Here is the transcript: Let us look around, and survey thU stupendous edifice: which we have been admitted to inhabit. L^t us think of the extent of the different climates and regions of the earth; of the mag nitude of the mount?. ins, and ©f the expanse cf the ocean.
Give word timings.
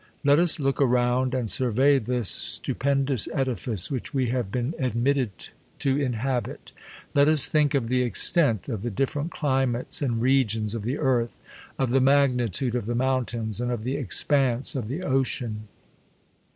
Let 0.23 0.39
us 0.39 0.59
look 0.59 0.81
around, 0.81 1.35
and 1.35 1.47
survey 1.47 1.99
thU 1.99 2.23
stupendous 2.23 3.27
edifice: 3.35 3.91
which 3.91 4.15
we 4.15 4.29
have 4.29 4.51
been 4.51 4.73
admitted 4.79 5.29
to 5.77 5.95
inhabit. 5.95 6.71
L^t 7.15 7.27
us 7.27 7.45
think 7.47 7.75
of 7.75 7.87
the 7.87 8.01
extent 8.01 8.67
of 8.67 8.81
the 8.81 8.89
different 8.89 9.29
climates 9.31 10.01
and 10.01 10.19
regions 10.19 10.73
of 10.73 10.81
the 10.81 10.97
earth; 10.97 11.37
of 11.77 11.91
the 11.91 12.01
mag 12.01 12.35
nitude 12.35 12.73
of 12.73 12.87
the 12.87 12.95
mount?. 12.95 13.35
ins, 13.35 13.61
and 13.61 13.69
©f 13.69 13.83
the 13.83 13.95
expanse 13.95 14.73
cf 14.73 14.87
the 14.87 15.03
ocean. 15.03 15.67